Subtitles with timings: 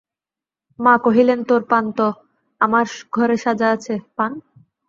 [0.79, 2.07] মা কহিলেন, তোর পান তো
[2.61, 3.93] আমার ঘরে সাজা আছে।